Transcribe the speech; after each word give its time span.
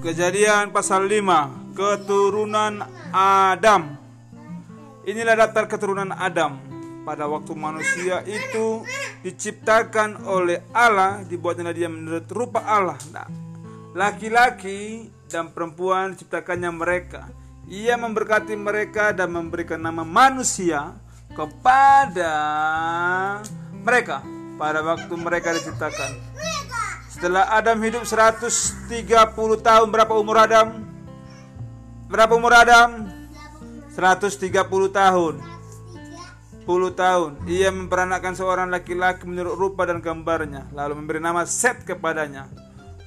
Kejadian 0.00 0.72
pasal 0.72 1.04
5 1.04 1.76
Keturunan 1.76 2.80
Adam. 3.12 4.00
Inilah 5.04 5.44
daftar 5.44 5.68
keturunan 5.68 6.08
Adam. 6.16 6.56
Pada 7.04 7.28
waktu 7.28 7.52
manusia 7.52 8.24
itu 8.24 8.80
diciptakan 9.20 10.24
oleh 10.24 10.64
Allah 10.72 11.20
Dibuatnya 11.28 11.76
dia 11.76 11.92
menurut 11.92 12.24
rupa 12.32 12.64
Allah. 12.64 12.96
Nah, 13.12 13.28
Laki-laki 13.92 15.12
dan 15.28 15.52
perempuan 15.52 16.16
diciptakannya 16.16 16.72
mereka. 16.72 17.28
Ia 17.68 18.00
memberkati 18.00 18.56
mereka 18.56 19.12
dan 19.12 19.36
memberikan 19.36 19.84
nama 19.84 20.00
manusia 20.00 20.96
Kepada 21.36 22.32
mereka. 23.84 24.24
Pada 24.56 24.80
waktu 24.80 25.12
mereka 25.12 25.52
diciptakan 25.52 26.40
setelah 27.20 27.52
Adam 27.52 27.76
hidup 27.84 28.08
130 28.08 29.04
tahun 29.60 29.86
Berapa 29.92 30.16
umur 30.16 30.40
Adam? 30.40 30.88
Berapa 32.08 32.32
umur 32.32 32.56
Adam? 32.56 33.12
130 33.92 34.40
tahun 34.88 35.34
10 36.64 36.64
tahun 36.96 37.30
Ia 37.44 37.68
memperanakkan 37.76 38.32
seorang 38.32 38.72
laki-laki 38.72 39.28
menurut 39.28 39.52
rupa 39.52 39.84
dan 39.84 40.00
gambarnya 40.00 40.72
Lalu 40.72 40.96
memberi 40.96 41.20
nama 41.20 41.44
Set 41.44 41.84
kepadanya 41.84 42.48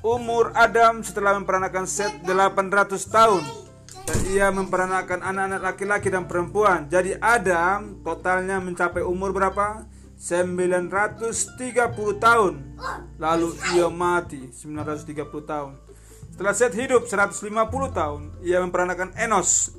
Umur 0.00 0.56
Adam 0.56 1.04
setelah 1.04 1.36
memperanakkan 1.36 1.84
Set 1.84 2.24
800 2.24 2.96
tahun 3.12 3.44
Dan 4.08 4.18
ia 4.32 4.48
memperanakkan 4.48 5.20
anak-anak 5.20 5.60
laki-laki 5.60 6.08
dan 6.08 6.24
perempuan 6.24 6.88
Jadi 6.88 7.12
Adam 7.20 8.00
totalnya 8.00 8.56
mencapai 8.56 9.04
umur 9.04 9.36
berapa? 9.36 9.97
930 10.18 12.18
tahun. 12.18 12.54
Lalu 13.22 13.54
ia 13.78 13.86
mati 13.86 14.50
930 14.50 15.14
tahun. 15.46 15.78
Setelah 16.34 16.54
Seth 16.54 16.78
hidup 16.78 17.10
150 17.10 17.50
tahun 17.90 18.30
Ia 18.46 18.62
memperanakan 18.62 19.10
Enos. 19.18 19.74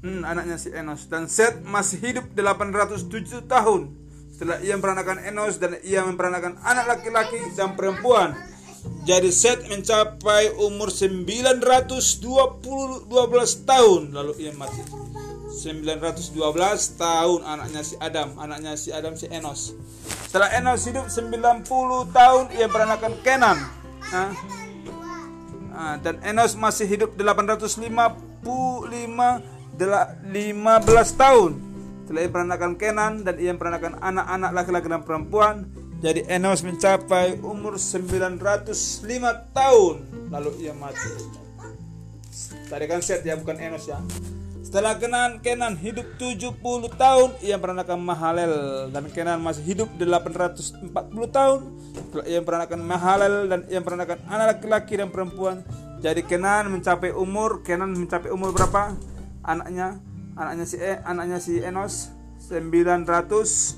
Hmm, 0.00 0.24
Anaknya 0.24 0.56
si 0.56 0.72
Enos. 0.72 1.12
Dan 1.12 1.28
Seth 1.28 1.60
masih 1.60 2.00
hidup 2.00 2.32
807 2.32 3.44
tahun. 3.44 3.92
Setelah 4.32 4.64
ia 4.64 4.72
memperanakan 4.80 5.28
Enos 5.28 5.60
Dan 5.60 5.76
ia 5.84 6.08
memperanakan 6.08 6.56
anak 6.64 6.96
laki-laki 6.96 7.36
dan 7.52 7.76
perempuan. 7.76 8.32
Jadi 9.04 9.28
Seth 9.28 9.68
mencapai 9.68 10.56
umur 10.56 10.88
912 10.88 11.60
tahun. 13.68 14.02
Lalu 14.16 14.32
ia 14.40 14.56
mati 14.56 15.09
912 15.48 16.36
tahun 17.00 17.40
anaknya 17.42 17.82
si 17.82 17.96
Adam, 17.96 18.36
anaknya 18.36 18.76
si 18.76 18.92
Adam 18.92 19.16
si 19.16 19.24
Enos. 19.32 19.72
Setelah 20.28 20.52
Enos 20.54 20.84
hidup 20.86 21.08
90 21.08 21.64
tahun 22.12 22.44
ia 22.54 22.68
beranakan 22.70 23.16
Kenan. 23.24 23.58
Nah, 24.10 24.34
dan 26.04 26.20
Enos 26.22 26.54
masih 26.54 26.86
hidup 26.86 27.16
855 27.16 28.44
15 28.44 31.12
tahun. 31.18 31.58
Setelah 32.06 32.22
ia 32.22 32.30
beranakan 32.30 32.78
Kenan 32.78 33.26
dan 33.26 33.34
ia 33.42 33.50
beranakan 33.54 33.98
anak-anak 33.98 34.50
laki-laki 34.54 34.86
dan 34.86 35.02
perempuan, 35.02 35.66
jadi 35.98 36.22
Enos 36.30 36.62
mencapai 36.62 37.42
umur 37.42 37.74
905 37.78 38.70
tahun 39.50 39.94
lalu 40.30 40.50
ia 40.62 40.70
mati. 40.78 41.10
Tadi 42.70 42.86
kan 42.86 43.02
set 43.02 43.26
ya 43.26 43.34
bukan 43.34 43.58
Enos 43.58 43.90
ya. 43.90 43.98
Setelah 44.70 45.02
Kenan, 45.02 45.42
Kenan 45.42 45.74
hidup 45.82 46.14
70 46.14 46.62
tahun, 46.94 47.34
ia 47.42 47.58
memperanakan 47.58 47.98
Mahalel 48.06 48.54
dan 48.94 49.02
Kenan 49.10 49.42
masih 49.42 49.66
hidup 49.66 49.90
840 49.98 50.94
tahun. 51.26 51.74
Setelah 51.90 52.26
ia 52.30 52.38
memperanakan 52.38 52.78
Mahalel 52.78 53.50
dan 53.50 53.66
ia 53.66 53.82
memperanakan 53.82 54.22
anak 54.30 54.62
laki-laki 54.62 54.94
dan 54.94 55.10
perempuan. 55.10 55.66
Jadi 55.98 56.22
Kenan 56.22 56.70
mencapai 56.70 57.10
umur, 57.10 57.66
Kenan 57.66 57.98
mencapai 57.98 58.30
umur 58.30 58.54
berapa? 58.54 58.94
Anaknya, 59.42 59.98
anaknya 60.38 60.64
si 60.70 60.78
e, 60.78 61.02
anaknya 61.02 61.42
si 61.42 61.58
Enos 61.58 62.14
900 62.46 63.10
910 63.10 63.74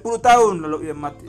tahun 0.00 0.54
lalu 0.64 0.88
ia 0.88 0.96
mati. 0.96 1.28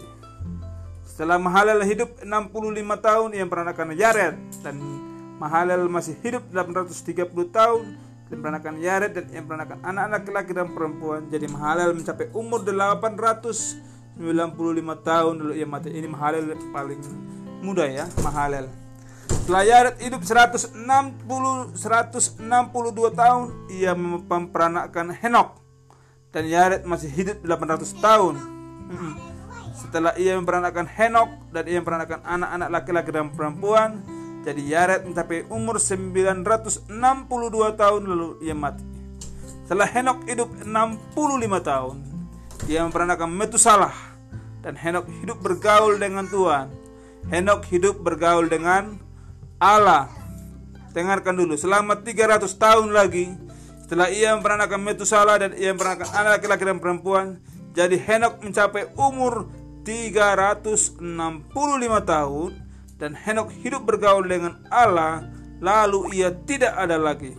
Setelah 1.04 1.44
Mahalel 1.44 1.84
hidup 1.84 2.24
65 2.24 2.56
tahun, 3.04 3.36
ia 3.36 3.44
memperanakan 3.44 4.00
Yared 4.00 4.64
dan 4.64 4.95
Mahalel 5.36 5.92
masih 5.92 6.16
hidup 6.24 6.48
830 6.48 7.28
tahun 7.52 7.84
dan 8.32 8.38
peranakan 8.42 8.76
Yared 8.80 9.12
dan 9.14 9.26
yang 9.30 9.46
peranakan 9.46 9.84
anak-anak 9.84 10.24
laki-laki 10.24 10.52
dan 10.56 10.72
perempuan. 10.72 11.28
Jadi 11.28 11.46
Mahalel 11.52 11.92
mencapai 11.92 12.32
umur 12.32 12.64
895 12.64 14.16
tahun 15.04 15.34
dulu 15.36 15.52
ia 15.54 15.68
mati. 15.68 15.92
Ini 15.92 16.08
Mahalel 16.08 16.56
paling 16.72 17.04
muda 17.60 17.84
ya, 17.84 18.08
Mahalel. 18.24 18.72
Setelah 19.28 19.62
Yared 19.62 20.02
hidup 20.02 20.26
160 20.26 20.74
162 21.78 22.42
tahun, 23.14 23.44
ia 23.70 23.94
memperanakkan 23.94 25.14
Henok. 25.14 25.62
Dan 26.34 26.50
Yared 26.50 26.82
masih 26.88 27.14
hidup 27.14 27.44
800 27.46 27.94
tahun. 28.02 28.42
Setelah 29.76 30.18
ia 30.18 30.34
memperanakkan 30.40 30.90
Henok 30.90 31.30
dan 31.54 31.64
ia 31.70 31.78
memperanakkan 31.78 32.26
anak-anak 32.26 32.70
laki-laki 32.74 33.12
dan 33.14 33.30
perempuan, 33.30 34.02
jadi 34.46 34.62
Yared 34.62 35.02
mencapai 35.10 35.50
umur 35.50 35.82
962 35.82 36.86
tahun 37.74 38.02
lalu 38.06 38.38
ia 38.46 38.54
mati. 38.54 38.86
Setelah 39.66 39.90
Henok 39.90 40.30
hidup 40.30 40.50
65 40.62 41.18
tahun, 41.66 41.96
ia 42.70 42.86
memperanakan 42.86 43.34
Metusalah 43.34 43.98
dan 44.62 44.78
Henok 44.78 45.10
hidup 45.26 45.42
bergaul 45.42 45.98
dengan 45.98 46.30
Tuhan. 46.30 46.70
Henok 47.34 47.66
hidup 47.74 48.06
bergaul 48.06 48.46
dengan 48.46 49.02
Allah. 49.58 50.06
Dengarkan 50.94 51.34
dulu, 51.34 51.58
selama 51.58 52.06
300 52.06 52.46
tahun 52.56 52.94
lagi 52.94 53.34
setelah 53.82 54.14
ia 54.14 54.38
memperanakan 54.38 54.82
Metusalah 54.86 55.42
dan 55.42 55.58
ia 55.58 55.74
memperanakan 55.74 56.14
anak 56.14 56.32
laki-laki 56.38 56.64
dan 56.70 56.78
perempuan, 56.78 57.26
jadi 57.74 57.98
Henok 57.98 58.46
mencapai 58.46 58.94
umur 58.94 59.50
365 59.82 61.02
tahun 62.06 62.65
dan 62.96 63.12
Henok 63.16 63.52
hidup 63.60 63.84
bergaul 63.84 64.24
dengan 64.24 64.60
Allah 64.72 65.28
lalu 65.60 66.16
ia 66.16 66.32
tidak 66.32 66.76
ada 66.76 66.96
lagi. 66.96 67.36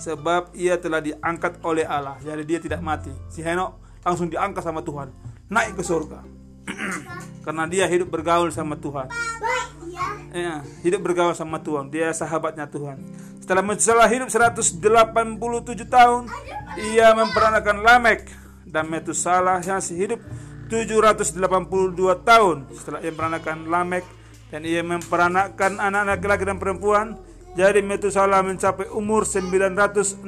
Sebab 0.00 0.56
ia 0.56 0.80
telah 0.80 1.04
diangkat 1.04 1.60
oleh 1.60 1.84
Allah 1.84 2.16
jadi 2.20 2.42
dia 2.44 2.58
tidak 2.60 2.80
mati. 2.80 3.12
Si 3.28 3.44
Henok 3.44 4.00
langsung 4.00 4.32
diangkat 4.32 4.64
sama 4.64 4.80
Tuhan 4.80 5.12
naik 5.50 5.76
ke 5.76 5.82
surga. 5.84 6.24
Karena 7.44 7.64
dia 7.66 7.84
hidup 7.88 8.08
bergaul 8.08 8.48
sama 8.54 8.78
Tuhan. 8.78 9.10
Ya, 10.30 10.62
hidup 10.86 11.02
bergaul 11.02 11.34
sama 11.34 11.58
Tuhan 11.58 11.90
dia 11.90 12.14
sahabatnya 12.14 12.70
Tuhan. 12.70 13.02
Setelah 13.42 13.66
Metusalah 13.66 14.06
hidup 14.06 14.30
187 14.30 14.78
tahun 15.90 16.22
ia 16.78 17.10
memperanakan 17.18 17.82
Lamek 17.82 18.30
dan 18.62 18.86
Metusalah 18.86 19.58
masih 19.58 19.96
hidup 19.98 20.20
782 20.70 21.34
tahun. 22.22 22.56
Setelah 22.70 23.02
ia 23.02 23.10
memperanakan 23.10 23.66
Lamek 23.66 24.06
dan 24.50 24.66
ia 24.66 24.82
memperanakkan 24.82 25.78
anak 25.78 26.18
laki-laki 26.18 26.44
dan 26.44 26.58
perempuan. 26.58 27.16
Jadi 27.54 27.82
Metusalah 27.82 28.46
mencapai 28.46 28.86
umur 28.94 29.26
969 29.26 30.22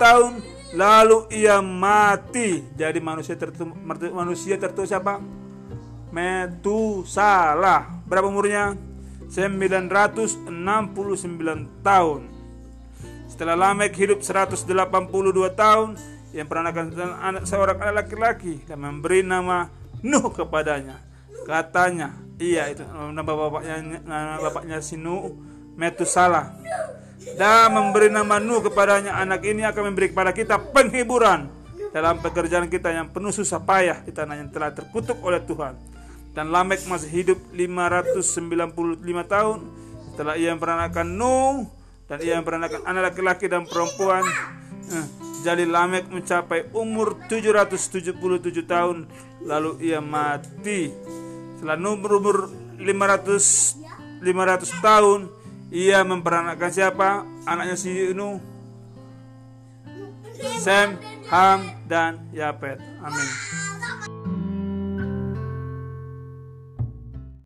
tahun 0.00 0.32
lalu 0.76 1.18
ia 1.32 1.60
mati. 1.60 2.64
Jadi 2.76 3.00
manusia 3.00 3.36
tertu 3.36 3.68
manusia 4.12 4.56
tertua 4.56 4.88
siapa? 4.88 5.20
Metusalah. 6.12 8.00
Berapa 8.08 8.28
umurnya? 8.28 8.76
969 9.28 10.48
tahun. 11.82 12.20
Setelah 13.26 13.56
Lamek 13.58 13.92
hidup 13.98 14.24
182 14.24 14.64
tahun, 15.52 15.98
yang 16.32 16.46
peranakan 16.46 16.92
anak 17.20 17.44
seorang 17.44 17.80
anak 17.80 18.06
laki-laki 18.06 18.62
dan 18.64 18.80
memberi 18.80 19.24
nama 19.26 19.68
Nuh 20.04 20.30
kepadanya. 20.30 21.00
Katanya, 21.48 22.25
iya 22.36 22.68
itu 22.72 22.84
nama 22.86 23.22
bapaknya 23.22 24.02
nama 24.04 24.38
bapaknya 24.40 24.78
Sinu 24.84 25.36
Metusalah. 25.76 26.56
Dan 27.36 27.74
memberi 27.74 28.08
nama 28.08 28.40
Nuh 28.40 28.64
kepadanya 28.64 29.20
anak 29.20 29.44
ini 29.44 29.66
akan 29.66 29.92
memberi 29.92 30.08
kepada 30.08 30.32
kita 30.32 30.56
penghiburan 30.72 31.52
dalam 31.92 32.22
pekerjaan 32.24 32.70
kita 32.72 32.92
yang 32.92 33.12
penuh 33.12 33.28
susah 33.34 33.60
payah 33.60 34.00
di 34.00 34.12
tanah 34.14 34.40
yang 34.40 34.48
telah 34.48 34.72
terkutuk 34.72 35.20
oleh 35.20 35.44
Tuhan. 35.44 35.76
Dan 36.32 36.52
Lamek 36.52 36.84
masih 36.88 37.12
hidup 37.12 37.38
595 37.52 38.72
tahun 39.24 39.58
setelah 40.12 40.34
ia 40.40 40.52
memperanakan 40.56 41.06
Nuh 41.12 41.68
dan 42.08 42.24
ia 42.24 42.40
memperanakan 42.40 42.80
anak 42.88 43.12
laki-laki 43.12 43.52
dan 43.52 43.68
perempuan. 43.68 44.24
Eh, 44.86 45.06
jadi 45.44 45.68
Lamek 45.68 46.08
mencapai 46.08 46.72
umur 46.72 47.20
777 47.28 48.16
tahun 48.64 49.08
lalu 49.44 49.92
ia 49.92 50.00
mati 50.00 50.94
setelah 51.56 51.76
umur 51.80 52.20
umur 52.20 52.36
500 52.78 54.22
500 54.22 54.84
tahun 54.84 55.20
ia 55.72 56.06
memperanakkan 56.06 56.70
siapa? 56.70 57.26
Anaknya 57.42 57.74
si 57.74 57.90
Nuh. 58.14 58.38
Sem, 60.60 60.94
Ham 61.32 61.60
dan 61.88 62.28
Yapet. 62.30 62.78
Amin. 63.02 63.65